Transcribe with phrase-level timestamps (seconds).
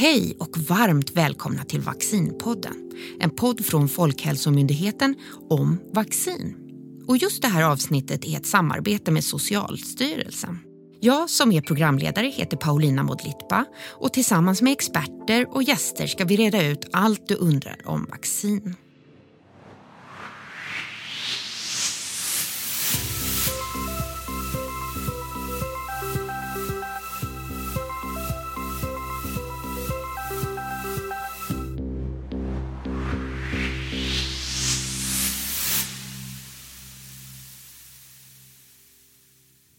[0.00, 2.74] Hej och varmt välkomna till Vaccinpodden.
[3.20, 5.14] En podd från Folkhälsomyndigheten
[5.50, 6.56] om vaccin.
[7.06, 10.58] Och just det här avsnittet är ett samarbete med Socialstyrelsen.
[11.00, 13.64] Jag som är programledare heter Paulina Modlitba
[14.00, 18.74] och tillsammans med experter och gäster ska vi reda ut allt du undrar om vaccin.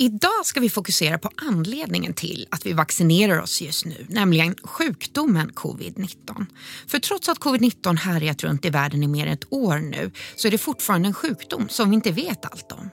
[0.02, 5.52] Idag ska vi fokusera på anledningen till att vi vaccinerar oss just nu, nämligen sjukdomen
[5.52, 6.45] covid-19.
[6.88, 10.48] För trots att covid-19 härjat runt i världen i mer än ett år nu så
[10.48, 12.89] är det fortfarande en sjukdom som vi inte vet allt om.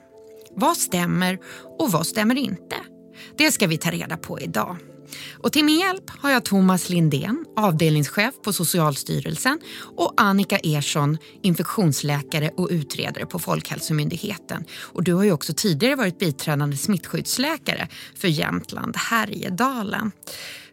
[0.55, 1.39] Vad stämmer
[1.79, 2.75] och vad stämmer inte?
[3.37, 4.77] Det ska vi ta reda på idag.
[5.43, 9.59] Och till min hjälp har jag Thomas Lindén, avdelningschef på Socialstyrelsen
[9.95, 14.63] och Annika Ersson, infektionsläkare och utredare på Folkhälsomyndigheten.
[14.93, 20.11] Och du har ju också tidigare varit biträdande smittskyddsläkare för Jämtland Härjedalen.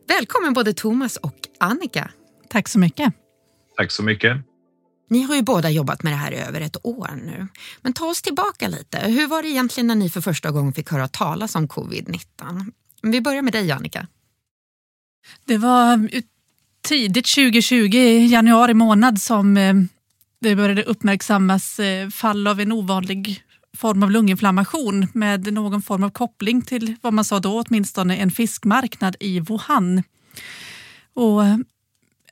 [0.08, 2.10] Välkommen både Thomas och Annika.
[2.50, 3.14] Tack så mycket.
[3.76, 4.36] Tack så mycket.
[5.10, 7.48] Ni har ju båda jobbat med det här i över ett år nu.
[7.82, 8.98] Men ta oss tillbaka lite.
[8.98, 12.72] Hur var det egentligen när ni för första gången fick höra talas om covid-19?
[13.02, 14.06] Vi börjar med dig Annika.
[15.44, 16.08] Det var um,
[16.82, 19.88] tidigt 2020, i januari månad, som um,
[20.40, 23.42] det började uppmärksammas uh, fall av en ovanlig
[23.76, 28.30] form av lunginflammation med någon form av koppling till vad man sa då åtminstone en
[28.30, 30.02] fiskmarknad i Wuhan.
[31.14, 31.64] Och um,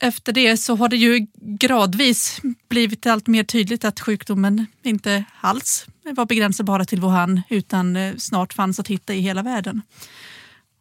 [0.01, 5.87] efter det så har det ju gradvis blivit allt mer tydligt att sjukdomen inte alls
[6.05, 9.83] var begränsad bara till Wuhan utan uh, snart fanns att hitta i hela världen.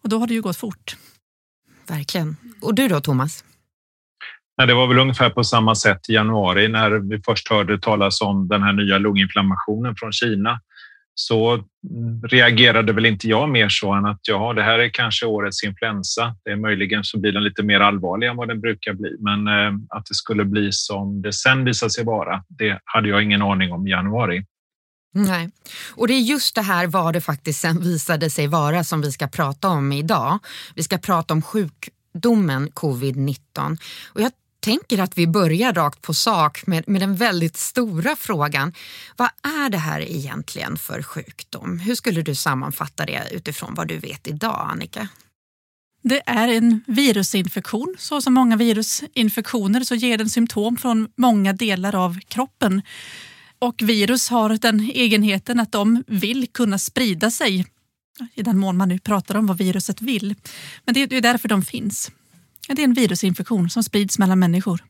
[0.03, 0.95] Och då har det ju gått fort.
[1.87, 2.35] Verkligen.
[2.61, 3.43] Och du då, Thomas?
[4.67, 8.47] det var väl ungefär på samma sätt i januari när vi först hörde talas om
[8.47, 10.59] den här nya lunginflammationen från Kina.
[11.13, 11.63] Så
[12.28, 16.35] reagerade väl inte jag mer så än att ja, det här är kanske årets influensa.
[16.45, 19.47] Det är möjligen så blir den lite mer allvarlig än vad den brukar bli, men
[19.47, 23.41] eh, att det skulle bli som det sen visade sig vara, det hade jag ingen
[23.41, 24.45] aning om i januari.
[25.13, 25.49] Nej,
[25.89, 29.11] och det är just det här vad det faktiskt sen visade sig vara som vi
[29.11, 30.39] ska prata om idag.
[30.75, 36.67] Vi ska prata om sjukdomen covid-19 och jag tänker att vi börjar rakt på sak
[36.67, 38.73] med, med den väldigt stora frågan.
[39.17, 41.79] Vad är det här egentligen för sjukdom?
[41.79, 45.07] Hur skulle du sammanfatta det utifrån vad du vet idag, Annika?
[46.03, 47.95] Det är en virusinfektion.
[48.00, 52.81] Så som många virusinfektioner så ger den symptom från många delar av kroppen.
[53.61, 57.66] Och virus har den egenheten att de vill kunna sprida sig
[58.33, 60.35] i den mån man nu pratar om vad viruset vill.
[60.85, 62.11] Men det är därför de finns.
[62.67, 64.83] Det är en virusinfektion som sprids mellan människor.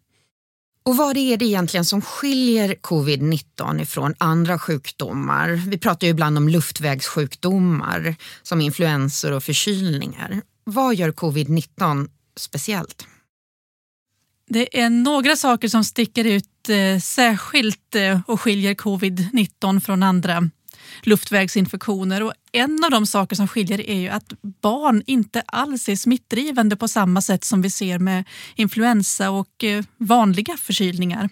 [0.83, 5.49] Och vad är det egentligen som skiljer covid-19 ifrån andra sjukdomar?
[5.49, 10.41] Vi pratar ju ibland om luftvägssjukdomar som influensor och förkylningar.
[10.63, 13.07] Vad gör covid-19 speciellt?
[14.49, 20.49] Det är några saker som sticker ut Eh, särskilt eh, och skiljer covid-19 från andra
[21.03, 22.23] luftvägsinfektioner.
[22.23, 26.75] Och en av de saker som skiljer är ju att barn inte alls är smittdrivande
[26.75, 28.23] på samma sätt som vi ser med
[28.55, 31.29] influensa och eh, vanliga förkylningar.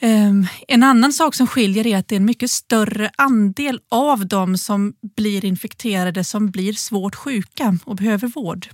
[0.00, 4.26] Ehm, en annan sak som skiljer är att det är en mycket större andel av
[4.26, 8.68] dem som blir infekterade som blir svårt sjuka och behöver vård.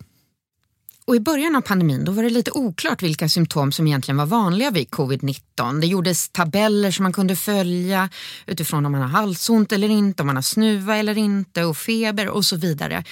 [1.04, 4.26] Och I början av pandemin då var det lite oklart vilka symptom som egentligen var
[4.26, 5.80] vanliga vid covid-19.
[5.80, 8.08] Det gjordes tabeller som man kunde följa
[8.46, 12.28] utifrån om man har halsont eller inte, om man har snuva eller inte och feber
[12.28, 13.04] och så vidare.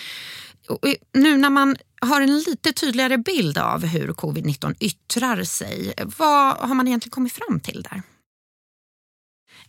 [0.68, 0.78] Och
[1.12, 6.74] nu när man har en lite tydligare bild av hur covid-19 yttrar sig, vad har
[6.74, 8.02] man egentligen kommit fram till där?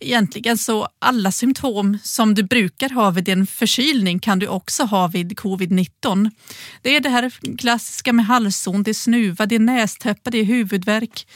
[0.02, 5.06] Egentligen så alla symptom som du brukar ha vid en förkylning kan du också ha
[5.06, 6.30] vid covid-19.
[6.82, 10.44] Det är det här klassiska med halsont, det är snuva, det är nästäppa, det är
[10.44, 11.26] huvudvärk.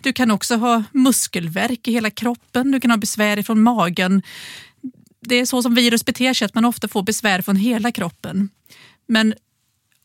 [0.00, 4.22] Du kan också ha muskelvärk i hela kroppen, du kan ha besvär från magen.
[5.20, 8.48] Det är så som virus beter sig, att man ofta får besvär från hela kroppen.
[9.06, 9.34] Men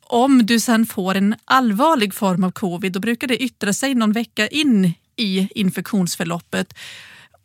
[0.01, 4.11] om du sen får en allvarlig form av covid, då brukar det yttra sig någon
[4.11, 6.73] vecka in i infektionsförloppet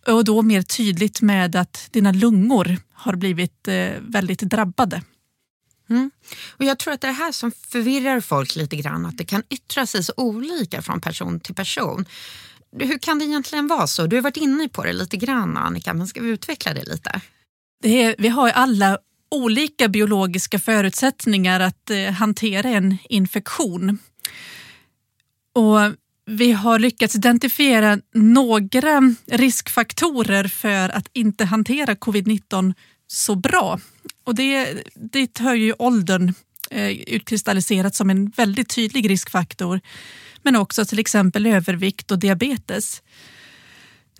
[0.06, 5.03] och då mer tydligt med att dina lungor har blivit eh, väldigt drabbade.
[5.91, 6.11] Mm.
[6.50, 9.43] Och Jag tror att det är här som förvirrar folk lite grann, att det kan
[9.50, 12.05] yttra sig så olika från person till person.
[12.79, 14.06] Hur kan det egentligen vara så?
[14.06, 17.20] Du har varit inne på det lite grann Annika, men ska vi utveckla det lite?
[17.82, 18.99] Det är, vi har alla
[19.31, 23.99] olika biologiska förutsättningar att eh, hantera en infektion.
[25.52, 25.79] Och
[26.26, 32.75] vi har lyckats identifiera några riskfaktorer för att inte hantera covid-19
[33.06, 33.81] så bra.
[34.25, 36.34] Och det, dit hör ju åldern
[36.70, 39.81] eh, utkristalliserat som en väldigt tydlig riskfaktor.
[40.43, 43.02] Men också till exempel övervikt och diabetes.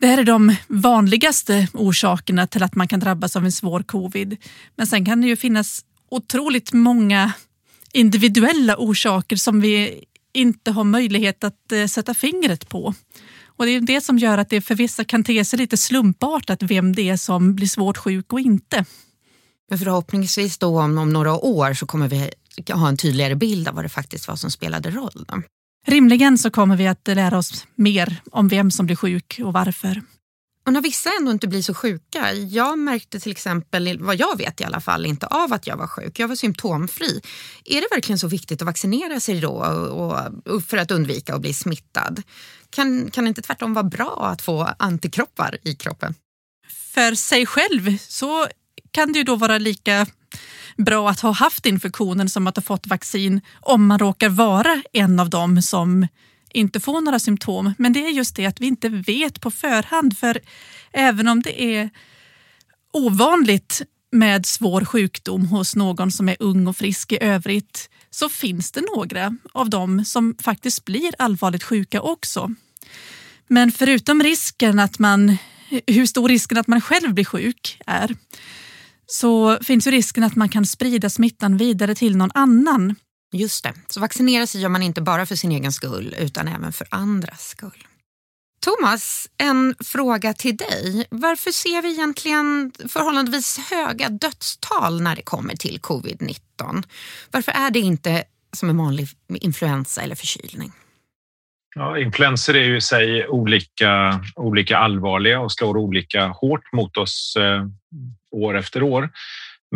[0.00, 4.37] Det här är de vanligaste orsakerna till att man kan drabbas av en svår covid.
[4.76, 7.32] Men sen kan det ju finnas otroligt många
[7.93, 10.05] individuella orsaker som vi
[10.37, 12.94] inte har möjlighet att eh, sätta fingret på.
[13.47, 16.62] Och Det är det som gör att det för vissa kan te sig lite slumpartat
[16.62, 18.85] vem det är som blir svårt sjuk och inte.
[19.71, 22.31] Men förhoppningsvis då om, om några år så kommer vi
[22.73, 25.27] ha en tydligare bild av vad det faktiskt var som spelade roll.
[25.87, 30.03] Rimligen så kommer vi att lära oss mer om vem som blir sjuk och varför.
[30.67, 32.33] Och när vissa ändå inte blir så sjuka.
[32.33, 35.87] Jag märkte till exempel, vad jag vet i alla fall, inte av att jag var
[35.87, 36.19] sjuk.
[36.19, 37.21] Jag var symptomfri.
[37.65, 41.41] Är det verkligen så viktigt att vaccinera sig då och, och för att undvika att
[41.41, 42.23] bli smittad?
[42.71, 46.15] Kan, kan det inte tvärtom vara bra att få antikroppar i kroppen?
[46.95, 48.47] För sig själv så
[48.91, 50.07] kan det ju då vara lika
[50.77, 55.21] bra att ha haft infektionen som att ha fått vaccin om man råkar vara en
[55.21, 56.07] av dem som
[56.56, 57.75] inte får några symptom.
[57.79, 60.19] Men det är just det att vi inte vet på förhand.
[60.19, 60.41] För
[60.93, 61.91] även om det är
[62.93, 63.82] ovanligt
[64.12, 68.81] med svår sjukdom hos någon som är ung och frisk i övrigt så finns det
[68.97, 72.50] några av dem som faktiskt blir allvarligt sjuka också.
[73.49, 75.37] Men förutom risken att man,
[75.87, 78.17] hur stor risken att man själv blir sjuk är
[79.06, 82.94] så finns ju risken att man kan sprida smittan vidare till någon annan.
[83.37, 86.73] Just det, så vaccinera sig gör man inte bara för sin egen skull utan även
[86.73, 87.87] för andras skull.
[88.61, 91.06] Thomas, en fråga till dig.
[91.11, 96.83] Varför ser vi egentligen förhållandevis höga dödstal när det kommer till covid-19?
[97.31, 100.73] Varför är det inte som en vanlig influensa eller förkylning?
[101.75, 107.37] Ja, influenser är ju i sig olika, olika allvarliga och slår olika hårt mot oss
[107.37, 107.67] eh,
[108.31, 109.11] år efter år.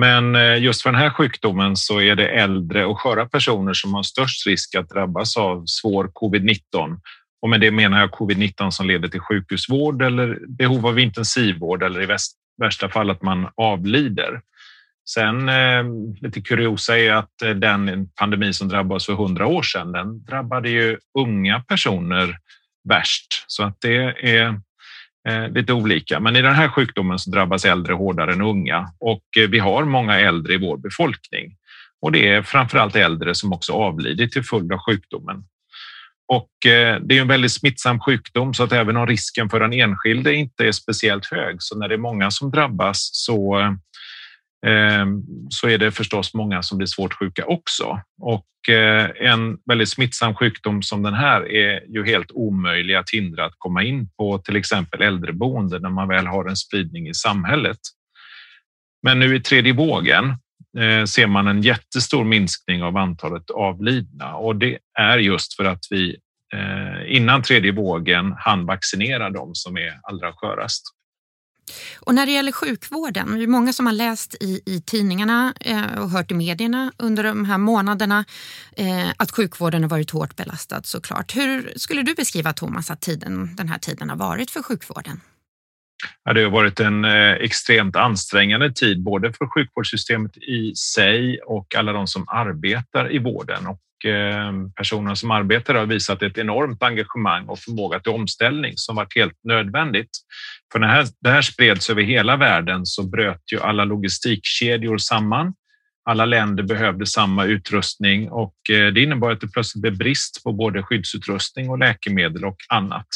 [0.00, 3.94] Men eh, just för den här sjukdomen så är det äldre och sköra personer som
[3.94, 7.00] har störst risk att drabbas av svår covid-19.
[7.43, 12.02] Och med det menar jag covid-19 som leder till sjukhusvård eller behov av intensivvård eller
[12.02, 12.17] i
[12.61, 14.41] värsta fall att man avlider.
[15.08, 15.85] Sen eh,
[16.20, 20.25] lite kuriosa är att eh, den pandemi som drabbade oss för hundra år sedan, den
[20.25, 22.38] drabbade ju unga personer
[22.88, 23.44] värst.
[23.46, 23.96] Så att det
[24.31, 24.61] är
[25.28, 26.20] Eh, lite olika.
[26.20, 29.84] Men i den här sjukdomen så drabbas äldre hårdare än unga och eh, vi har
[29.84, 31.56] många äldre i vår befolkning.
[32.02, 35.44] Och det är framförallt äldre som också avlidit till följd av sjukdomen.
[36.28, 39.72] Och eh, det är en väldigt smittsam sjukdom så att även om risken för den
[39.72, 43.61] enskilde inte är speciellt hög så när det är många som drabbas så
[44.67, 48.01] Ehm, så är det förstås många som blir svårt sjuka också.
[48.21, 53.45] Och eh, en väldigt smittsam sjukdom som den här är ju helt omöjlig att hindra
[53.45, 57.79] att komma in på till exempel äldreboende när man väl har en spridning i samhället.
[59.03, 60.25] Men nu i tredje vågen
[60.79, 65.85] eh, ser man en jättestor minskning av antalet avlidna och det är just för att
[65.91, 66.17] vi
[66.55, 70.83] eh, innan tredje vågen hann vaccinera de som är allra skörast.
[72.00, 75.99] Och när det gäller sjukvården, det är många som har läst i, i tidningarna eh,
[75.99, 78.25] och hört i medierna under de här månaderna
[78.76, 81.37] eh, att sjukvården har varit hårt belastad såklart.
[81.37, 85.20] Hur skulle du beskriva Thomas att tiden, den här tiden har varit för sjukvården?
[86.24, 91.74] Ja, det har varit en eh, extremt ansträngande tid både för sjukvårdssystemet i sig och
[91.74, 93.67] alla de som arbetar i vården.
[93.67, 98.97] Och eh, personerna som arbetar har visat ett enormt engagemang och förmåga till omställning som
[98.97, 100.11] varit helt nödvändigt.
[100.73, 104.99] För när det här, det här spreds över hela världen så bröt ju alla logistikkedjor
[104.99, 105.55] samman.
[106.05, 110.53] Alla länder behövde samma utrustning och eh, det innebar att det plötsligt blev brist på
[110.53, 113.07] både skyddsutrustning och läkemedel och annat.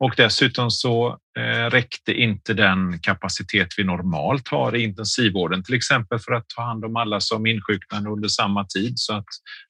[0.00, 6.18] Och dessutom så eh, räckte inte den kapacitet vi normalt har i intensivvården, till exempel
[6.18, 8.92] för att ta hand om alla som insjuknade under samma tid.
[8.96, 9.26] Så att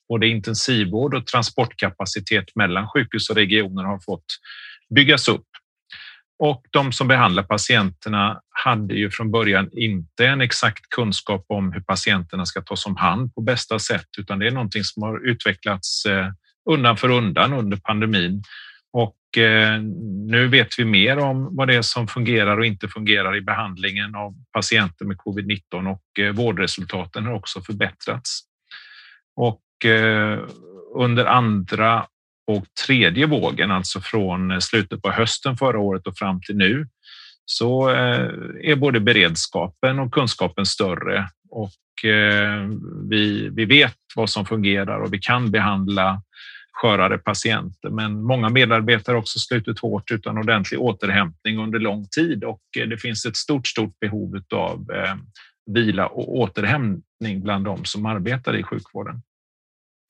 [0.09, 4.25] både intensivvård och transportkapacitet mellan sjukhus och regioner har fått
[4.95, 5.47] byggas upp.
[6.39, 11.81] Och de som behandlar patienterna hade ju från början inte en exakt kunskap om hur
[11.81, 16.07] patienterna ska tas om hand på bästa sätt, utan det är någonting som har utvecklats
[16.07, 16.27] eh,
[16.71, 18.43] undan för undan under pandemin.
[18.93, 19.81] Och eh,
[20.29, 24.15] nu vet vi mer om vad det är som fungerar och inte fungerar i behandlingen
[24.15, 28.41] av patienter med covid-19 och eh, vårdresultaten har också förbättrats.
[29.37, 30.39] Och eh,
[30.95, 32.07] under andra
[32.47, 36.89] och tredje vågen, alltså från eh, slutet på hösten förra året och fram till nu,
[37.45, 38.31] så eh,
[38.63, 41.73] är både beredskapen och kunskapen större och
[43.11, 46.23] vi, vi vet vad som fungerar och vi kan behandla
[46.81, 47.91] skörare patienter.
[47.91, 52.89] Men många medarbetare har också slutit hårt utan ordentlig återhämtning under lång tid och eh,
[52.89, 55.15] det finns ett stort, stort behov av eh,
[55.75, 59.23] vila och återhämtning bland de som arbetar i sjukvården.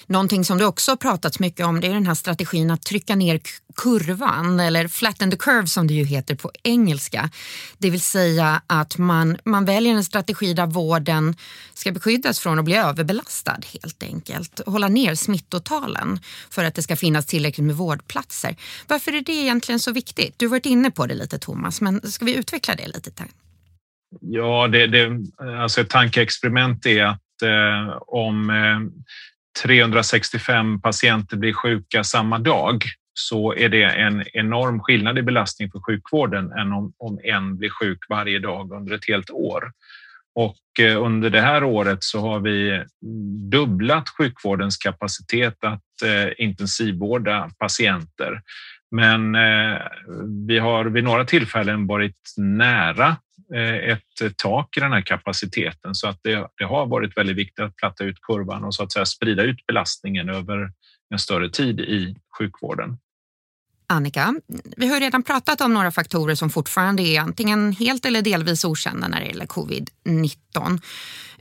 [0.06, 3.40] Någonting som det också pratats mycket om det är den här strategin att trycka ner
[3.76, 7.30] kurvan eller flatten the curve som det ju heter på engelska.
[7.78, 11.36] Det vill säga att man, man väljer en strategi där vården
[11.74, 14.60] ska beskyddas från att bli överbelastad helt enkelt.
[14.66, 18.56] Hålla ner smittotalen för att det ska finnas tillräckligt med vårdplatser.
[18.86, 20.34] Varför är det egentligen så viktigt?
[20.36, 23.24] Du har varit inne på det lite Thomas, men ska vi utveckla det lite?
[24.20, 25.20] Ja, det, det,
[25.62, 28.80] alltså ett tankeexperiment är att eh, om eh,
[29.62, 35.80] 365 patienter blir sjuka samma dag så är det en enorm skillnad i belastning för
[35.80, 39.72] sjukvården än om, om en blir sjuk varje dag under ett helt år.
[40.34, 42.84] Och eh, under det här året så har vi
[43.50, 48.42] dubblat sjukvårdens kapacitet att eh, intensivvårda patienter.
[48.90, 49.78] Men eh,
[50.48, 53.16] vi har vid några tillfällen varit nära
[53.54, 57.64] Eh, ett tak i den här kapaciteten så att det, det, har varit väldigt viktigt
[57.64, 60.72] att platta ut kurvan och så att säga sprida ut belastningen över
[61.10, 62.98] en större tid i sjukvården.
[63.86, 64.34] Annika,
[64.76, 69.08] vi har redan pratat om några faktorer som fortfarande är antingen helt eller delvis okända
[69.08, 70.80] när det gäller covid-19.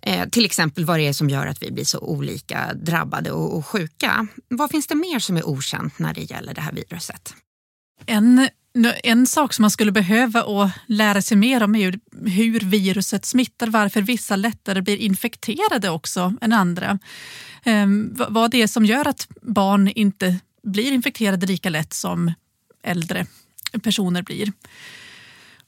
[0.02, 3.58] Eh, till exempel vad det är som gör att vi blir så olika drabbade och,
[3.58, 4.28] och sjuka.
[4.48, 7.34] Vad finns det mer som är okänt när det gäller det här viruset?
[8.06, 8.50] En
[9.04, 13.68] en sak som man skulle behöva och lära sig mer om är hur viruset smittar,
[13.68, 17.00] varför vissa lättare blir infekterade också än andra.
[17.64, 22.34] Ehm, vad det är som gör att barn inte blir infekterade lika lätt som
[22.84, 23.26] äldre
[23.84, 24.52] personer blir.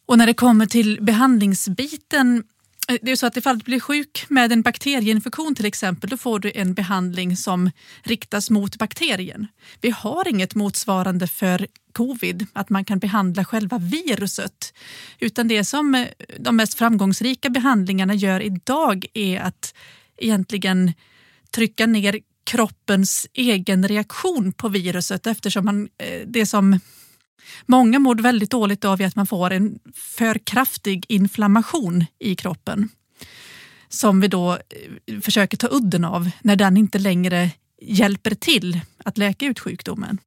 [0.06, 2.44] Och när det kommer till behandlingsbiten
[2.92, 6.18] Eh, det är så att ifall du blir sjuk med en bakterieinfektion till exempel, då
[6.18, 7.72] får du en behandling som
[8.04, 9.48] riktas mot bakterien.
[9.82, 14.74] Vi har inget motsvarande för covid, att man kan behandla själva viruset.
[15.20, 16.08] Utan det som eh,
[16.40, 19.74] de mest framgångsrika behandlingarna gör idag är att
[20.18, 20.94] egentligen
[21.52, 26.80] trycka ner kroppens egen reaktion på viruset eftersom man, eh, det som
[27.66, 32.90] Många mår väldigt dåligt av att man får en för kraftig inflammation i kroppen
[33.94, 37.50] som vi då eh, försöker ta udden av när den inte längre
[37.82, 40.18] hjälper till att läka ut sjukdomen.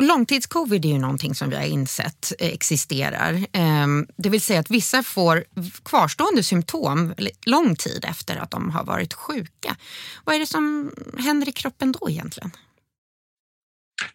[0.00, 3.46] Långtidscovid är ju någonting som vi har insett eh, existerar.
[3.52, 5.44] Ehm, det vill säga att vissa får
[5.84, 7.14] kvarstående symptom
[7.46, 9.76] lång tid efter att de har varit sjuka.
[10.24, 12.50] Vad är det som händer i kroppen då egentligen?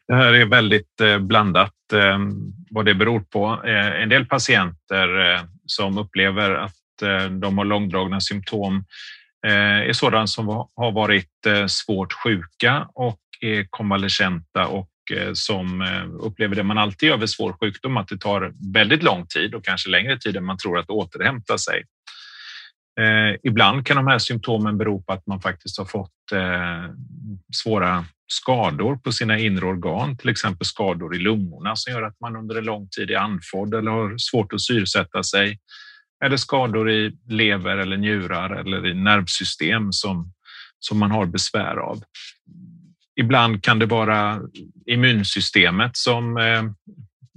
[0.08, 3.62] Det här är väldigt eh, blandat ehm, vad det beror på.
[3.66, 6.76] Eh, en del patienter som upplever att
[7.42, 8.86] de har långdragna symptom
[9.48, 16.56] är sådana som har varit svårt sjuka och är konvalescenta och Eh, som eh, upplever
[16.56, 19.90] det man alltid gör vid svår sjukdom, att det tar väldigt lång tid och kanske
[19.90, 21.84] längre tid än man tror att återhämta sig.
[23.00, 26.12] Eh, ibland kan de här symptomen bero på att man faktiskt har fått
[27.54, 32.36] svåra skador på sina inre organ, till exempel skador i lungorna som gör att man
[32.36, 35.60] under en lång tid är andfådd eller har svårt att syresätta sig.
[36.26, 40.34] Eller skador i lever eller njurar eller i nervsystem som,
[40.80, 42.04] som man har besvär av.
[43.16, 44.42] Ibland kan det vara
[44.86, 46.64] immunsystemet som, eh,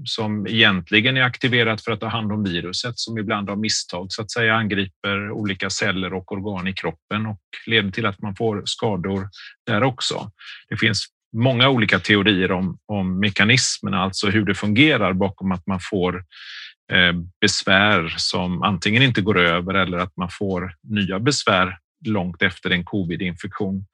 [0.04, 4.22] som egentligen är aktiverat för att ta hand om viruset som ibland av misstag så
[4.22, 8.62] att säga angriper olika celler och organ i kroppen och leder till att man får
[8.64, 9.28] skador
[9.66, 10.30] där också.
[10.68, 11.06] Det finns
[11.36, 16.24] många olika teorier om, om mekanismerna, alltså hur det fungerar bakom att man får
[16.92, 22.70] eh, besvär som antingen inte går över eller att man får nya besvär långt efter
[22.70, 23.84] en covid-infektion.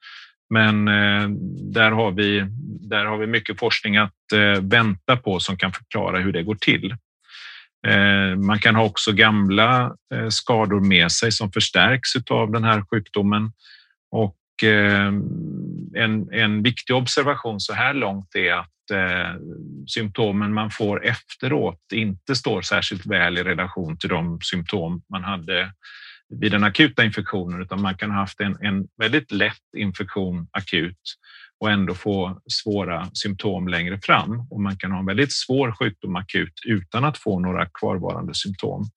[0.49, 1.29] Men eh,
[1.73, 2.45] där har, vi,
[2.89, 6.55] där har vi mycket forskning att eh, vänta på som kan förklara hur det går
[6.55, 6.95] till.
[7.87, 9.95] Eh, man kan ha också gamla
[10.29, 13.51] skador med sig som förstärks av den här sjukdomen.
[14.11, 14.35] Och
[15.95, 18.71] en, en viktig observation så här långt är att
[19.87, 25.71] symptomen man får efteråt inte står särskilt väl i relation till de symptom man hade
[26.29, 30.99] vid den akuta infektionen utan man kan ha haft en, en väldigt lätt infektion akut
[31.59, 36.15] och ändå få svåra symptom längre fram och man kan ha en väldigt svår sjukdom
[36.15, 38.89] akut utan att få några kvarvarande symptom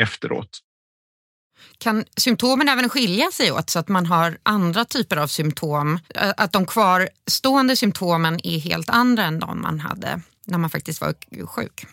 [0.00, 0.50] efteråt.
[1.78, 5.98] Kan symptomen även skilja sig åt så att man har andra typer av symptom?
[6.14, 11.14] Att de kvarstående symptomen är helt andra än de man hade när man faktiskt var
[11.46, 11.86] sjuk?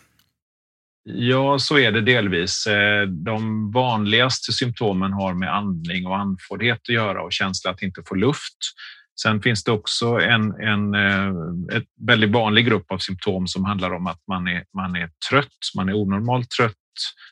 [1.04, 2.66] Ja, så är det delvis.
[2.66, 8.02] Eh, de vanligaste symptomen har med andning och andfåddhet att göra och känsla att inte
[8.08, 8.56] få luft.
[9.22, 11.32] Sen finns det också en, en eh,
[11.76, 15.58] ett väldigt vanlig grupp av symptom som handlar om att man är, man är trött,
[15.76, 16.74] man är onormalt trött,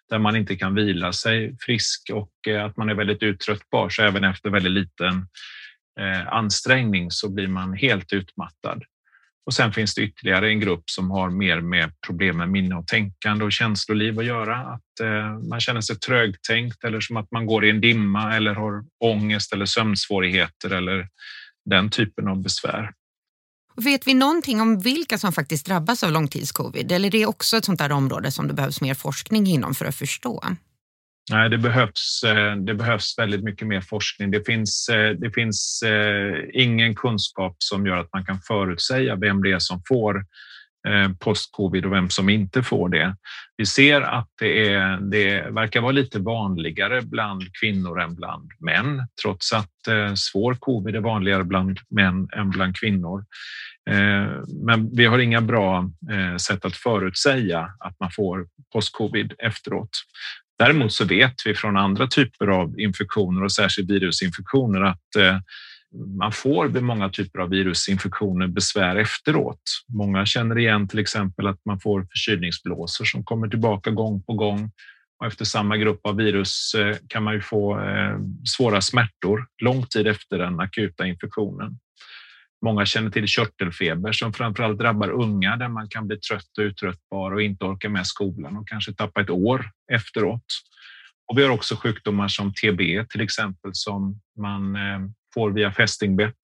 [0.08, 3.88] där man inte kan vila sig frisk och eh, att man är väldigt uttröttbar.
[3.88, 5.26] Så även efter väldigt liten
[6.26, 8.82] ansträngning så blir man helt utmattad.
[9.46, 12.86] Och sen finns det ytterligare en grupp som har mer med problem med minne och
[12.86, 14.56] tänkande och känsloliv att göra.
[14.56, 18.54] Att eh, man känner sig trögtänkt eller som att man går i en dimma eller
[18.54, 21.08] har ångest eller sömnsvårigheter eller
[21.64, 22.92] den typen av besvär.
[23.76, 27.64] Vet vi någonting om vilka som faktiskt drabbas av långtidscovid eller är det också ett
[27.64, 30.44] sånt där område som det behövs mer forskning inom för att förstå?
[31.30, 34.30] Nej, det behövs, eh, det behövs väldigt mycket mer forskning.
[34.30, 39.42] Det finns, eh, det finns eh, ingen kunskap som gör att man kan förutsäga vem
[39.42, 40.24] det är som får
[41.20, 43.16] post-covid och vem som inte får det.
[43.56, 49.06] Vi ser att det, är, det verkar vara lite vanligare bland kvinnor än bland män,
[49.22, 49.70] trots att
[50.16, 53.24] svår covid är vanligare bland män än bland kvinnor.
[54.64, 55.90] Men vi har inga bra
[56.40, 59.90] sätt att förutsäga att man får post-covid efteråt.
[60.60, 65.38] Däremot så vet vi från andra typer av infektioner och särskilt virusinfektioner att eh,
[66.18, 69.62] man får vid många typer av virusinfektioner besvär efteråt.
[69.88, 74.70] Många känner igen till exempel att man får förkylningsblåsor som kommer tillbaka gång på gång
[75.20, 78.18] och efter samma grupp av virus eh, kan man ju få eh,
[78.56, 81.78] svåra smärtor lång tid efter den akuta infektionen.
[82.62, 87.32] Många känner till körtelfeber som framförallt drabbar unga där man kan bli trött och uttröttbar
[87.32, 90.44] och inte orka med skolan och kanske tappa ett år efteråt.
[91.30, 95.00] Och vi har också sjukdomar som TB till exempel som man eh,
[95.34, 96.40] får via fästingbett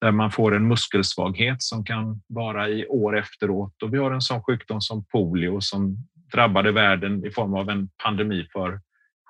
[0.00, 3.82] där man får en muskelsvaghet som kan vara i år efteråt.
[3.82, 5.96] Och vi har en sån sjukdom som polio som
[6.32, 8.80] drabbade världen i form av en pandemi för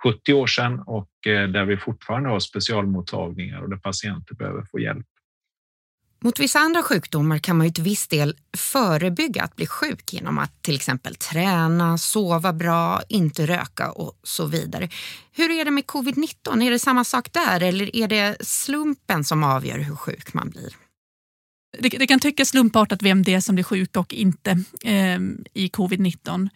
[0.03, 4.81] 70 år sedan och eh, där vi fortfarande har specialmottagningar och där patienter behöver få
[4.81, 5.07] hjälp.
[6.21, 10.39] Mot vissa andra sjukdomar kan man ju till viss del förebygga att bli sjuk genom
[10.39, 14.89] att till exempel träna, sova bra, inte röka och så vidare.
[15.33, 16.63] Hur är det med covid-19?
[16.67, 20.86] Är det samma sak där eller är det slumpen som avgör hur sjuk man blir?
[21.79, 24.51] Det, det, kan tyckas slumpartat vem det är som blir sjuk och inte
[24.85, 25.21] eh,
[25.55, 26.49] i covid-19.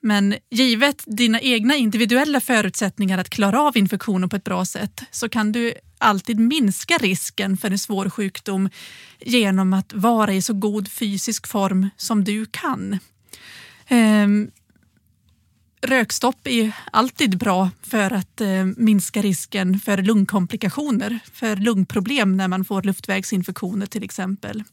[0.00, 5.28] Men givet dina egna individuella förutsättningar att klara av infektionen på ett bra sätt så
[5.28, 8.68] kan du alltid minska risken för en svår sjukdom
[9.20, 12.92] genom att vara i så god fysisk form som du kan.
[13.88, 14.26] Eh,
[15.80, 22.64] rökstopp är alltid bra för att eh, minska risken för lungkomplikationer, för lungproblem när man
[22.64, 24.64] får luftvägsinfektioner till exempel.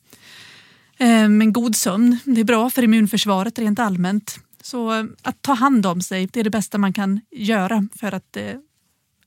[0.97, 4.39] Eh, men god sömn, det är bra för immunförsvaret rent allmänt.
[4.61, 8.13] Så eh, att ta hand om sig, det är det bästa man kan göra för
[8.13, 8.53] att eh,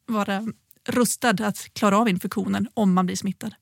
[0.07, 0.43] vara
[0.89, 3.55] rustad att klara av infektionen om man blir smittad.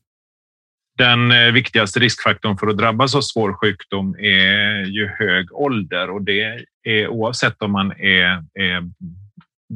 [0.99, 6.23] Den eh, viktigaste riskfaktorn för att drabbas av svår sjukdom är ju hög ålder och
[6.23, 8.83] det är oavsett om man är, är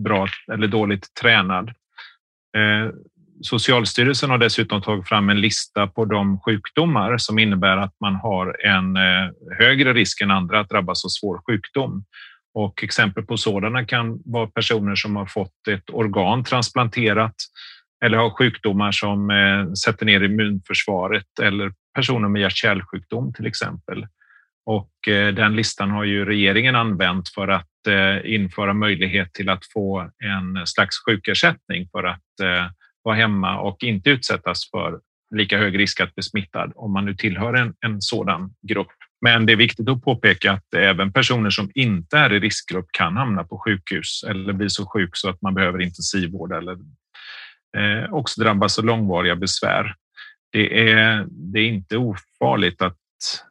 [0.04, 1.68] bra eller dåligt tränad.
[2.56, 2.90] Eh,
[3.42, 8.66] Socialstyrelsen har dessutom tagit fram en lista på de sjukdomar som innebär att man har
[8.66, 12.04] en eh, högre risk än andra att drabbas av svår sjukdom.
[12.54, 17.34] Och exempel på sådana kan vara personer som har fått ett organ transplanterat
[18.04, 24.06] eller har sjukdomar som eh, sätter ner immunförsvaret eller personer med hjärt-kärlsjukdom till exempel.
[24.66, 29.66] Och eh, den listan har ju regeringen använt för att eh, införa möjlighet till att
[29.72, 32.66] få en slags sjukersättning för att eh,
[33.02, 35.00] vara hemma och inte utsättas för
[35.34, 38.92] lika hög risk att bli smittad om man nu tillhör en, en sådan grupp.
[39.20, 43.16] Men det är viktigt att påpeka att även personer som inte är i riskgrupp kan
[43.16, 46.76] hamna på sjukhus eller bli så sjuk så att man behöver intensivvård eller
[47.76, 49.94] Eh, också drabbas av långvariga besvär.
[50.52, 52.98] Det är, det är inte ofarligt att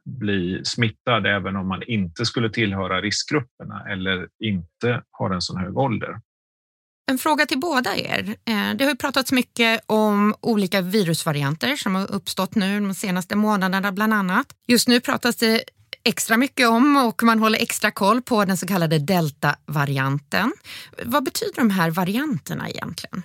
[0.06, 5.78] bli smittad även om man inte skulle tillhöra riskgrupperna eller inte har en så hög
[5.78, 6.20] ålder.
[7.12, 8.36] En fråga till båda er.
[8.46, 13.92] Eh, det har pratats mycket om olika virusvarianter som har uppstått nu de senaste månaderna
[13.92, 14.48] bland annat.
[14.68, 15.64] Just nu pratas det
[16.04, 20.52] extra mycket om och man håller extra koll på den så kallade deltavarianten.
[21.04, 23.24] Vad betyder de här varianterna egentligen?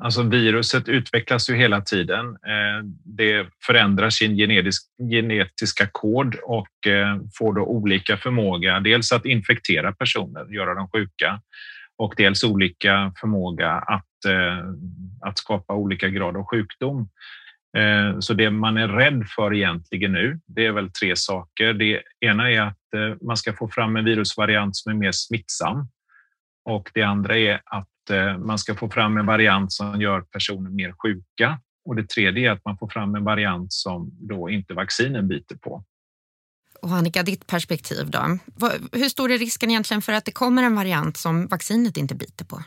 [0.00, 2.26] Alltså viruset utvecklas ju hela tiden.
[2.26, 4.36] Eh, det förändrar sin
[5.10, 8.80] genetiska kod och eh, får då olika förmåga.
[8.80, 11.40] Dels att infektera personer, göra dem sjuka
[11.96, 14.64] och dels olika förmåga att, eh,
[15.20, 17.08] att skapa olika grad av sjukdom.
[18.20, 21.74] Så det man är rädd för egentligen nu, det är väl tre saker.
[21.74, 25.88] Det ena är att man ska få fram en virusvariant som är mer smittsam.
[26.64, 30.70] Och det andra är att Eh, man ska få fram en variant som gör personer
[30.70, 31.60] mer sjuka.
[31.84, 35.56] Och det tredje är att man får fram en variant som då inte vaccinen biter
[35.56, 35.84] på.
[36.82, 38.38] Och Annika, ditt perspektiv då?
[38.92, 42.44] Hur stor är risken egentligen för att det kommer en variant som vaccinet inte biter
[42.44, 42.62] på?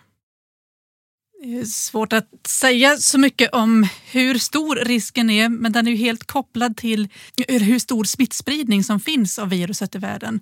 [1.65, 6.27] Svårt att säga så mycket om hur stor risken är men den är ju helt
[6.27, 7.07] kopplad till
[7.47, 10.41] hur stor smittspridning som finns av viruset i världen.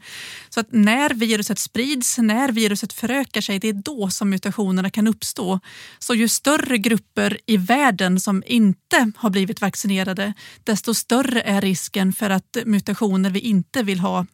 [0.49, 5.07] Så att när viruset sprids, när viruset förökar sig, det är då som mutationerna kan
[5.07, 5.59] uppstå.
[5.99, 10.33] Så ju större grupper i världen som inte har blivit vaccinerade,
[10.63, 14.25] desto större är risken för att mutationer vi inte vill ha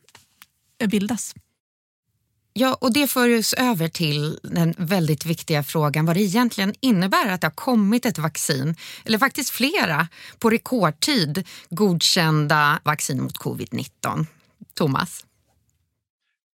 [0.88, 1.34] bildas.
[2.56, 7.30] Ja, och det för oss över till den väldigt viktiga frågan vad det egentligen innebär
[7.30, 10.08] att det har kommit ett vaccin, eller faktiskt flera,
[10.40, 14.26] på rekordtid godkända vaccin mot covid-19.
[14.74, 15.26] Thomas?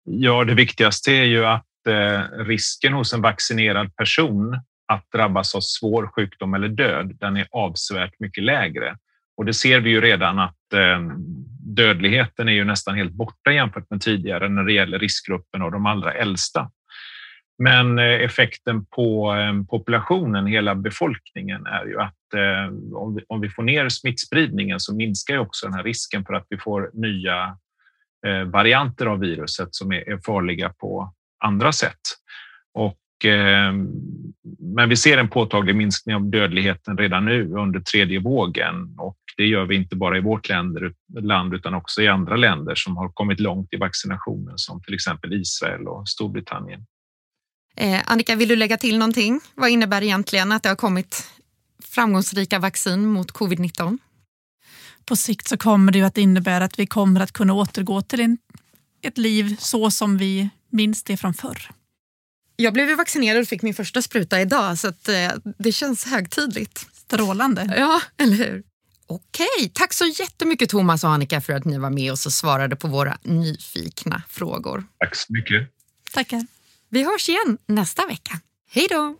[0.04, 5.62] Ja, det viktigaste är ju att eh, risken hos en vaccinerad person att drabbas av
[5.62, 8.98] svår sjukdom eller död, den är avsevärt mycket lägre.
[9.40, 11.00] Och det ser vi ju redan att eh,
[11.76, 15.86] dödligheten är ju nästan helt borta jämfört med tidigare när det gäller riskgruppen och de
[15.86, 16.72] allra äldsta.
[17.64, 22.74] Men eh, effekten på eh, populationen, hela befolkningen, är ju att eh,
[23.28, 26.58] om vi får ner smittspridningen så minskar ju också den här risken för att vi
[26.58, 27.58] får nya
[28.28, 31.14] eh, varianter av viruset som är farliga på
[31.46, 32.02] andra sätt.
[32.74, 32.98] Och
[34.60, 39.46] men vi ser en påtaglig minskning av dödligheten redan nu under tredje vågen och det
[39.46, 43.10] gör vi inte bara i vårt länder, land utan också i andra länder som har
[43.10, 46.86] kommit långt i vaccinationen som till exempel Israel och Storbritannien.
[47.76, 49.42] Eh, Annika, vill du lägga till någonting?
[49.56, 51.32] Vad innebär egentligen att det har kommit
[51.84, 53.98] framgångsrika vaccin mot covid-19?
[55.06, 58.38] På sikt så kommer det att innebära att vi kommer att kunna återgå till en,
[59.02, 61.79] ett liv så som vi minns det från förr.
[62.62, 66.88] Jag blev vaccinerad och fick min första spruta idag så att, eh, det känns högtidligt.
[66.94, 67.74] Strålande.
[67.78, 68.64] Ja, eller hur?
[69.08, 72.76] Okej, tack så jättemycket Thomas och Annika för att ni var med oss och svarade
[72.76, 74.84] på våra nyfikna frågor.
[75.00, 75.70] Tack så mycket.
[76.14, 76.46] Tackar.
[76.90, 78.40] Vi hörs igen nästa vecka.
[78.72, 79.16] Hej då!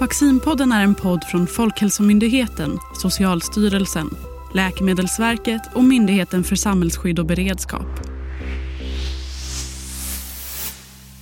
[0.00, 4.10] Vaccinpodden är en podd från Folkhälsomyndigheten, Socialstyrelsen,
[4.54, 8.00] Läkemedelsverket och Myndigheten för samhällsskydd och beredskap.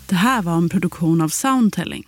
[0.07, 2.05] Det här var en produktion av Soundtelling